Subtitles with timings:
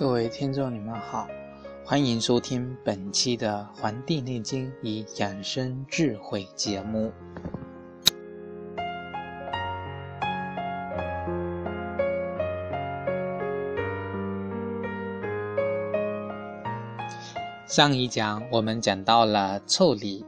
[0.00, 1.28] 各位听众，你们好，
[1.90, 7.12] 欢迎收听本期的《黄帝内经与养生智慧》节目。
[17.66, 20.24] 上一讲我们讲到了腠理，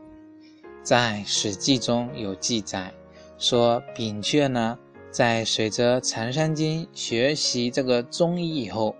[0.83, 2.93] 在《史记》中有记载，
[3.39, 4.77] 说扁鹊呢，
[5.13, 8.97] 在随着长山经学习这个中医以后。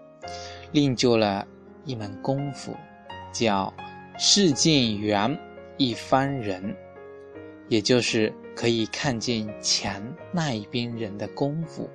[0.71, 1.45] 另就了
[1.85, 2.77] 一门功夫，
[3.33, 3.73] 叫
[4.19, 5.39] “视镜圆
[5.77, 6.77] 一方人”，
[7.69, 11.89] 也就是可以看见墙那一边人的功夫，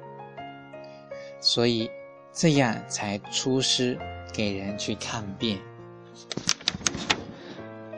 [1.39, 1.89] 所以
[2.33, 3.97] 这样才出师
[4.33, 5.59] 给人去看病，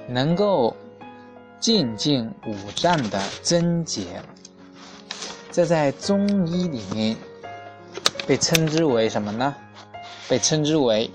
[0.07, 0.75] 能够
[1.59, 4.21] 进进五脏的症结。
[5.51, 7.17] 这在中医里面
[8.27, 9.55] 被称之为什么呢？
[10.29, 11.09] 被称之为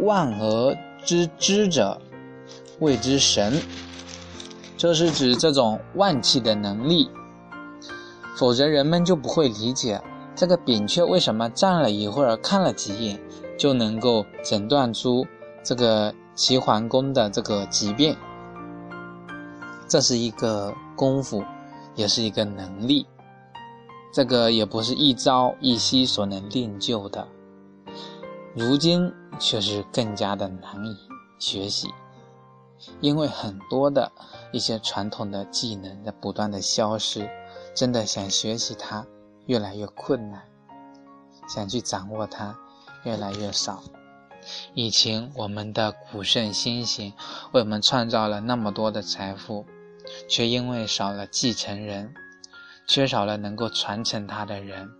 [0.00, 2.00] 万而之知者，
[2.80, 3.60] 谓之神。
[4.76, 7.10] 这是指这种万气的能力。
[8.36, 10.00] 否则人们就不会理解
[10.36, 13.20] 这个扁鹊为什么站了一会儿，看了几眼
[13.58, 15.26] 就能够诊断出
[15.64, 18.16] 这个齐桓公的这个疾病。
[19.88, 21.42] 这是一个功夫，
[21.96, 23.06] 也是一个能力。
[24.12, 27.26] 这个也不是一朝一夕所能练就的。
[28.58, 30.96] 如今却是更加的难以
[31.38, 31.94] 学习，
[33.00, 34.10] 因为很多的
[34.52, 37.30] 一些传统的技能在不断的消失，
[37.72, 39.06] 真的想学习它
[39.46, 40.42] 越来越困难，
[41.48, 42.58] 想去掌握它
[43.04, 43.80] 越来越少。
[44.74, 47.12] 以前我们的古圣先贤
[47.52, 49.64] 为我们创造了那么多的财富，
[50.28, 52.12] 却因为少了继承人，
[52.88, 54.90] 缺少了能够传承它的人，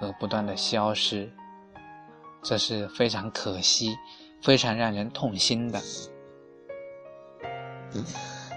[0.00, 1.30] 而不断的消失。
[2.42, 3.96] 这是非常可惜、
[4.42, 5.80] 非常让人痛心的。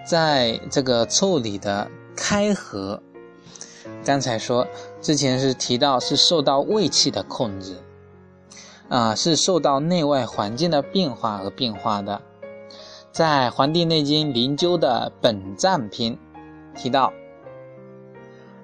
[0.06, 3.02] 在这个腠理的开合，
[4.04, 4.66] 刚才说
[5.02, 7.78] 之前是提到是受到胃气的控制，
[8.90, 12.22] 啊，是受到内外环境的变化而变化的。
[13.12, 16.18] 在《黄帝内经·灵灸》的本脏篇
[16.76, 17.14] 提到，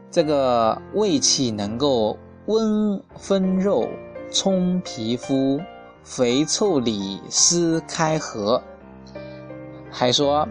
[0.10, 2.18] 这个胃气能够
[2.48, 3.88] 温分肉。
[4.32, 5.60] 充皮肤，
[6.04, 8.64] 肥腠理司开合。
[9.92, 10.48] 还说，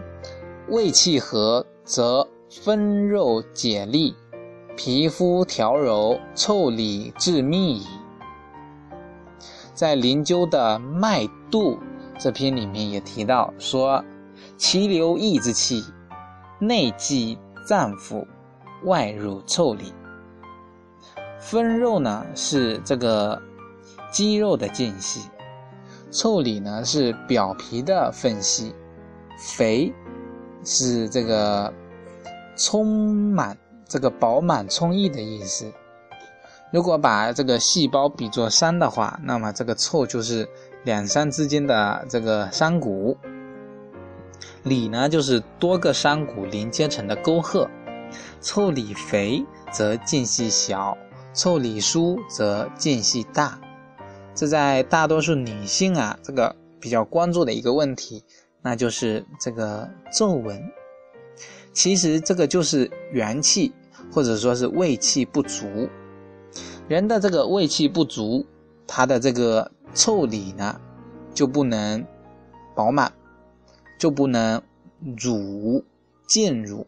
[0.69, 4.15] 胃气和，则分肉解利，
[4.77, 7.87] 皮肤调柔，腠理致密矣。
[9.73, 11.79] 在灵灸的脉度
[12.19, 14.05] 这篇里面也提到说，
[14.57, 15.83] 其流益之气，
[16.59, 17.35] 内济
[17.67, 18.27] 脏腑，
[18.83, 19.91] 外入腠理。
[21.39, 23.41] 分肉呢，是这个。
[24.11, 25.21] 肌肉的间隙，
[26.11, 28.75] 腠理呢是表皮的缝隙，
[29.39, 29.93] 肥
[30.63, 31.73] 是这个
[32.57, 33.57] 充满、
[33.87, 35.71] 这个饱满、充溢的意思。
[36.71, 40.47] 如果把这个细胞比作山的话，那么这个腠就是
[40.83, 43.17] 两山之间的这个山谷，
[44.63, 47.69] 里呢就是多个山谷连接成的沟壑。
[48.41, 50.97] 腠理肥则间隙小，
[51.33, 53.59] 腠理疏则间隙大。
[54.33, 58.23] 这在大多数女性啊，这个比较关注的一个问题，
[58.61, 60.61] 那就是这个皱纹。
[61.73, 63.71] 其实这个就是元气
[64.11, 65.89] 或者说是胃气不足。
[66.87, 68.45] 人的这个胃气不足，
[68.87, 70.79] 他的这个腠理呢
[71.33, 72.05] 就不能
[72.75, 73.11] 饱满，
[73.99, 74.61] 就不能
[75.17, 75.83] 乳
[76.27, 76.87] 渐乳。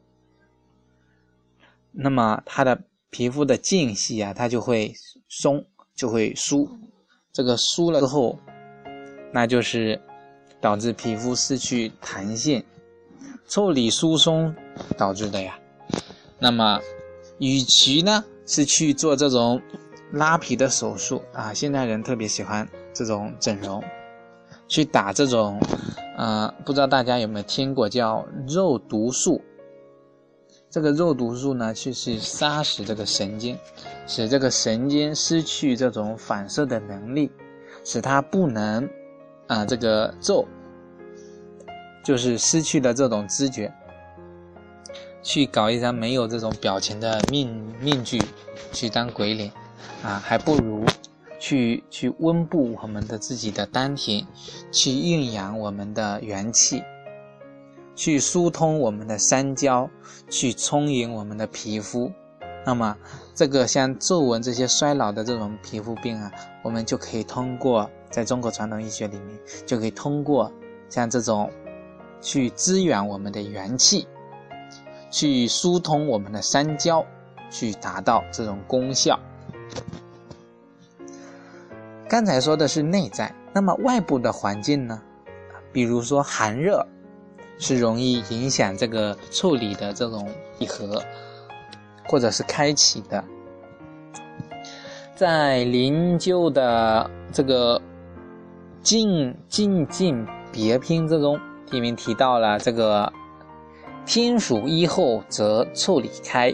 [1.91, 4.93] 那么他的皮肤的间隙啊，它就会
[5.29, 5.63] 松，
[5.95, 6.67] 就会疏。
[7.33, 8.37] 这个疏了之后，
[9.33, 9.99] 那就是
[10.61, 12.63] 导致皮肤失去弹性，
[13.49, 14.53] 腠理疏松
[14.95, 15.57] 导致的呀。
[16.37, 16.79] 那么，
[17.39, 19.59] 与其呢是去做这种
[20.11, 23.83] 拉皮的手术啊，现在人特别喜欢这种整容，
[24.67, 25.59] 去打这种，
[26.15, 29.41] 呃，不知道大家有没有听过叫肉毒素。
[30.73, 33.55] 这个肉毒素呢，去是杀死这个神经，
[34.07, 37.29] 使这个神经失去这种反射的能力，
[37.83, 38.89] 使它不能
[39.45, 40.47] 啊这个皱，
[42.03, 43.71] 就是失去了这种知觉。
[45.21, 47.47] 去搞一张没有这种表情的面
[47.79, 48.19] 面具
[48.71, 49.51] 去当鬼脸，
[50.01, 50.83] 啊，还不如
[51.39, 54.25] 去去温补我们的自己的丹田，
[54.71, 56.81] 去运养我们的元气，
[57.95, 59.89] 去疏通我们的三焦，
[60.29, 62.11] 去充盈我们的皮肤。
[62.65, 62.97] 那么，
[63.35, 66.31] 这个像皱纹这些衰老的这种皮肤病啊，
[66.63, 70.49] 我们就可以通过在中国传统医学里面，就可以通过
[70.89, 71.51] 像这种
[72.21, 74.07] 去滋养我们的元气，
[75.11, 77.05] 去疏通我们的三焦，
[77.49, 79.19] 去达到这种功效。
[82.07, 85.01] 刚才说的是内在，那么外部的环境呢？
[85.73, 86.87] 比如说寒热，
[87.59, 90.27] 是容易影响这个腠理的这种
[90.57, 91.01] 闭合。
[92.05, 93.23] 或者是开启的，
[95.15, 97.81] 在灵柩的这个
[98.83, 101.39] “静静静别篇”之中，
[101.71, 103.11] 里面提到了这个
[104.05, 106.53] “天暑衣厚则腠理开，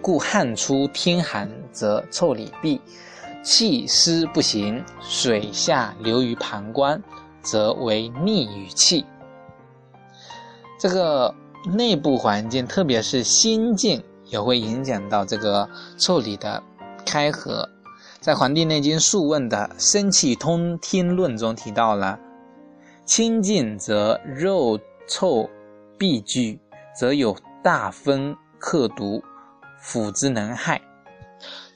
[0.00, 2.80] 故汗出天寒则腠理闭，
[3.44, 7.00] 气湿不行，水下流于膀胱，
[7.42, 9.04] 则为逆与气。”
[10.78, 11.34] 这个
[11.64, 14.02] 内部环境，特别是心境。
[14.28, 16.60] 也会影响到这个腠理的
[17.06, 17.68] 开合。
[18.20, 22.18] 在《黄帝内经·素问》的《生气通天论》中提到了：
[23.04, 24.76] 清静则肉
[25.08, 25.48] 腠
[25.96, 26.58] 闭聚，
[26.98, 29.22] 则有大风克毒，
[29.80, 30.82] 腐之能害。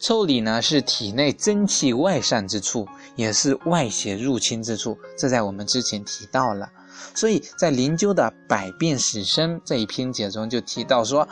[0.01, 4.99] 腠理呢是体内真气外散之处，也是外邪入侵之处。
[5.17, 6.69] 这在我们之前提到了。
[7.15, 11.29] 所以在灵鹫的《百病始生》这一篇解中就提到说：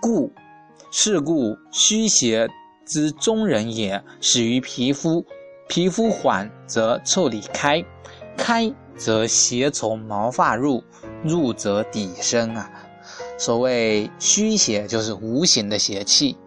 [0.00, 0.32] 故。
[0.92, 2.48] 是故虚邪
[2.86, 5.26] 之中人也，始于皮肤，
[5.68, 7.84] 皮肤缓则腠理开，
[8.36, 10.82] 开则邪从毛发入，
[11.22, 12.70] 入则底生啊。
[13.36, 16.38] 所谓虚邪，就是无形的邪气，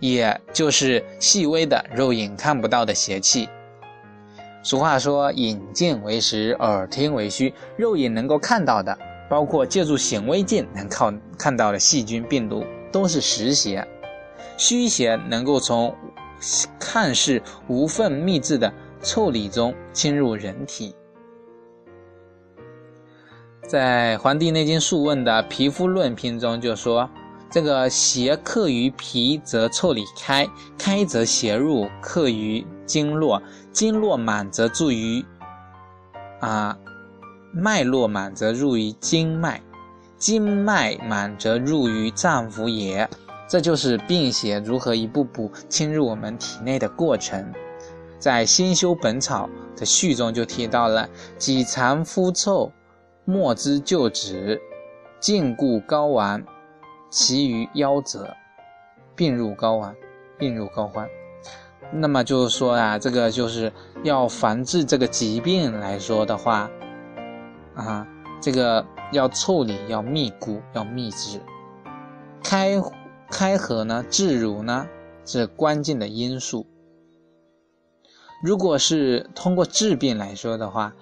[0.00, 3.48] 也就是细微的肉眼看不到的邪气。
[4.64, 7.52] 俗话说，眼见为实，耳听为虚。
[7.76, 12.64] 肉眼能够看到的，包括借助显微镜能靠看到的细菌、病毒。
[12.90, 13.84] 都是实邪，
[14.56, 15.92] 虚邪能够从
[16.78, 18.72] 看似无缝密制的
[19.02, 20.94] 腠理中侵入人体。
[23.66, 27.10] 在《黄帝内经·素问》的《皮肤论》篇中就说
[27.50, 30.46] ：“这个邪克于皮，则腠理开；
[30.78, 33.40] 开则邪入，克于经络；
[33.72, 35.24] 经络满则注于
[36.40, 36.78] 啊
[37.52, 39.62] 脉络满则入于经脉。”
[40.16, 43.06] 经脉满则入于脏腑也，
[43.46, 47.52] 这就是病邪如何一步步侵入我们体内的过程。
[48.18, 51.06] 在《新修本草》的序中就提到了：
[51.36, 52.72] 己藏肤臭，
[53.26, 54.58] 莫之就止；
[55.20, 56.42] 禁固睾丸，
[57.10, 58.34] 其余夭折。
[59.14, 59.94] 病入睾丸，
[60.38, 61.06] 病入膏肓。
[61.94, 66.70] 那么就是说啊，这个就是要防治这个疾病来说的话，
[67.74, 68.06] 啊，
[68.40, 68.84] 这个。
[69.12, 71.38] 要处理要密固要密制，
[72.42, 72.82] 开
[73.30, 74.88] 开合呢自如呢
[75.24, 76.66] 是关键的因素。
[78.42, 80.94] 如果是通过治病来说的话，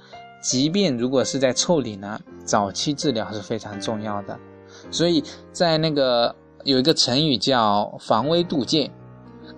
[0.42, 4.38] 疾病如果是在处理呢，早期治疗是非常重要的。
[4.90, 6.34] 所以在那个
[6.64, 8.90] 有一个成语叫防微杜渐，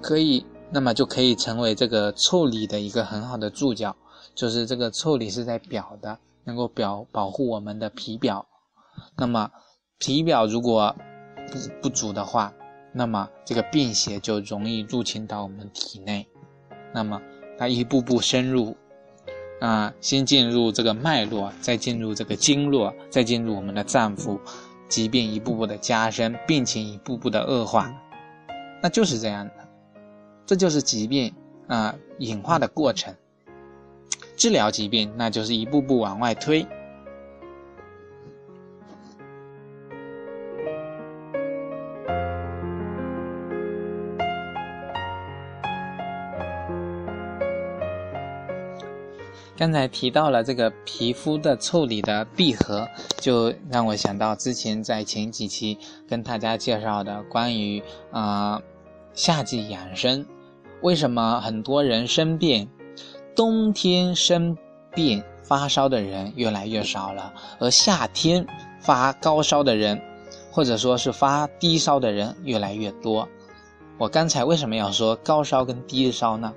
[0.01, 3.97] 可以那么就可以成为这个腠理的一个很好的注脚，
[4.35, 6.19] 就是这个腠理是在表的。
[6.47, 8.45] 能够表保护我们的皮表，
[9.17, 9.51] 那么
[9.99, 10.95] 皮表如果
[11.51, 12.53] 不不足的话，
[12.93, 16.29] 那么这个病邪就容易入侵到我们体内，
[16.93, 17.19] 那么
[17.57, 18.77] 它一步步深入，
[19.59, 24.39] 啊，先进入这个脉络，再进入这个经络，再进入我们的脏腑，
[24.87, 27.91] 疾病一步步的加深，病情一步步的恶化，
[28.83, 29.67] 那就是这样的，
[30.47, 31.33] 这就是疾病
[31.67, 33.15] 啊演化的过程。
[34.37, 36.67] 治疗疾病，那就是一步步往外推。
[49.57, 52.87] 刚才提到了这个皮肤的处理的闭合，
[53.19, 58.61] 就让我想到之前在前几期跟大家介绍的关于啊
[59.15, 60.27] 夏季养生，
[60.85, 62.69] 为什么很多人生病？
[63.35, 64.55] 冬天生
[64.95, 68.47] 病发烧的人越来越少了，而夏天
[68.81, 69.99] 发高烧的人，
[70.53, 73.27] 或者说是发低烧的人越来越多。
[73.97, 76.53] 我刚才为什么要说高烧跟低烧呢？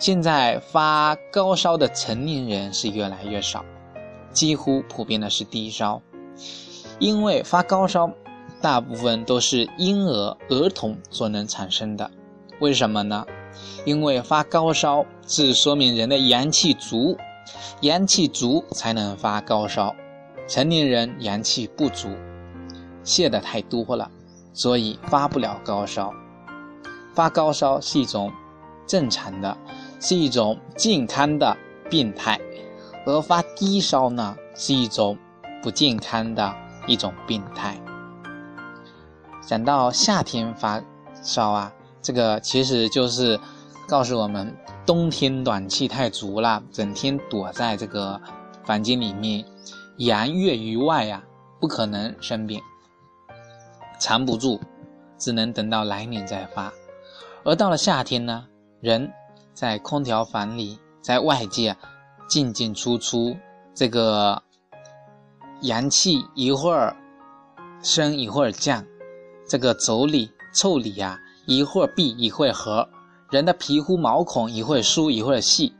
[0.00, 3.64] 现在发高烧的成年人是越来越少，
[4.32, 6.02] 几乎普遍的是低烧，
[6.98, 8.10] 因为发高烧
[8.60, 12.10] 大部分都是婴儿、儿童所能产生的。
[12.58, 13.24] 为什么呢？
[13.84, 17.16] 因为发高烧是说明人的阳气足，
[17.80, 19.94] 阳气足才能发高烧。
[20.48, 22.08] 成年人阳气不足，
[23.02, 24.08] 泄的太多了，
[24.52, 26.12] 所以发不了高烧。
[27.14, 28.30] 发高烧是一种
[28.86, 29.56] 正常的，
[30.00, 31.56] 是一种健康的
[31.90, 32.40] 病态，
[33.04, 35.18] 而发低烧呢，是一种
[35.62, 36.54] 不健康的
[36.86, 37.76] 一种病态。
[39.42, 40.80] 想到夏天发
[41.22, 41.72] 烧啊，
[42.06, 43.36] 这个其实就是
[43.88, 48.20] 告诉我们，冬天暖气太足了，整天躲在这个
[48.64, 49.44] 房间里面。
[49.96, 51.20] 阳越于外呀，
[51.58, 52.60] 不可能生病，
[53.98, 54.60] 藏不住，
[55.18, 56.72] 只能等到来年再发。
[57.42, 58.46] 而到了夏天呢，
[58.80, 59.10] 人
[59.52, 61.76] 在空调房里，在外界
[62.28, 63.36] 进进出出，
[63.74, 64.40] 这个
[65.62, 66.96] 阳气一会儿
[67.82, 68.84] 升一会儿降，
[69.48, 72.88] 这个腠理、腠理呀，一会儿闭一会儿合，
[73.30, 75.72] 人的皮肤毛孔一会儿疏一会儿细，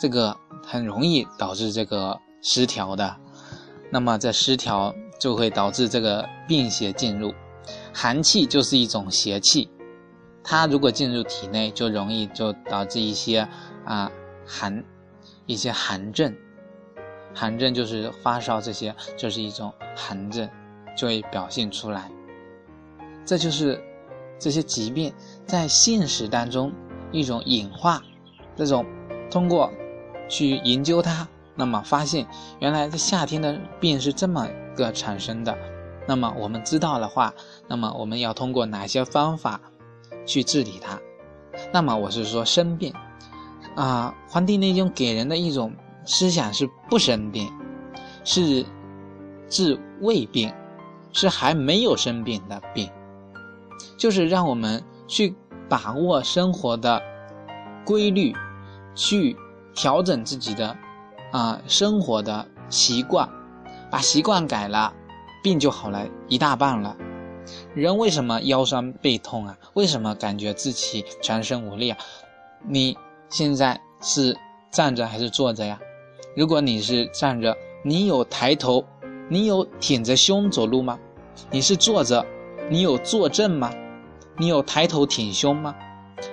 [0.00, 3.14] 这个很容易导致这个失调的。
[3.90, 7.34] 那么这失调就会导致这个病邪进入，
[7.92, 9.70] 寒气就是一种邪气，
[10.42, 13.46] 它如果进入体内，就容易就导致一些
[13.84, 14.10] 啊
[14.46, 14.82] 寒，
[15.44, 16.34] 一些寒症，
[17.34, 20.48] 寒症就是发烧，这些就是一种寒症，
[20.96, 22.10] 就会表现出来。
[23.26, 23.78] 这就是
[24.42, 25.12] 这些疾病
[25.46, 26.72] 在现实当中
[27.12, 28.02] 一种隐化，
[28.56, 28.84] 这种
[29.30, 29.72] 通过
[30.28, 31.28] 去研究它。
[31.54, 32.26] 那么发现
[32.58, 35.56] 原来在夏天的病是这么个产生的，
[36.08, 37.32] 那么我们知道的话，
[37.68, 39.60] 那么我们要通过哪些方法
[40.26, 40.98] 去治理它？
[41.72, 42.92] 那么我是说生病
[43.76, 45.72] 啊，《黄帝内经》给人的一种
[46.04, 47.48] 思想是不生病，
[48.24, 48.66] 是
[49.48, 50.52] 治未病，
[51.12, 52.90] 是还没有生病的病，
[53.96, 55.34] 就是让我们去
[55.68, 57.00] 把握生活的
[57.84, 58.34] 规律，
[58.94, 59.36] 去
[59.74, 60.76] 调整自己的。
[61.32, 63.26] 啊，生活的习惯，
[63.90, 64.92] 把习惯改了，
[65.42, 66.94] 病就好了一大半了。
[67.74, 69.56] 人为什么腰酸背痛啊？
[69.72, 71.96] 为什么感觉自己全身无力啊？
[72.68, 72.98] 你
[73.30, 74.36] 现在是
[74.70, 75.80] 站着还是坐着呀？
[76.36, 78.84] 如果你是站着，你有抬头，
[79.30, 80.98] 你有挺着胸走路吗？
[81.50, 82.26] 你是坐着，
[82.70, 83.70] 你有坐正吗？
[84.38, 85.74] 你有抬头挺胸吗？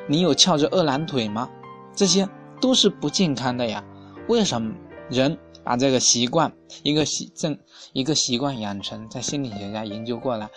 [0.08, 1.50] 你有翘着二郎腿吗？
[1.94, 2.28] 这些
[2.62, 3.84] 都是不健康的呀。
[4.28, 4.74] 为什么？
[5.10, 7.58] 人把这个习惯，一个习正
[7.94, 10.48] 一个习惯养成，在心理学家研究过来，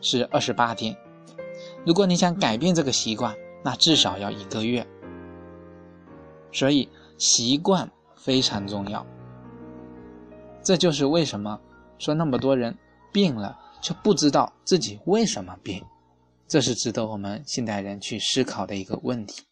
[0.00, 0.96] 是二十八天。
[1.86, 4.84] 如果你想改变这个习惯，那至少要一个月。
[6.50, 9.06] 所以习惯非常重要。
[10.60, 11.60] 这就是为什么
[11.98, 12.76] 说那么多人
[13.12, 15.82] 病了却不知道自己为什么病，
[16.46, 19.42] 这是值得我们现代人去思考的一个问题。